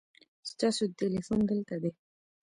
ستاسو 0.51 0.83
تلیفون 0.99 1.39
دلته 1.49 1.75
دی 1.81 1.91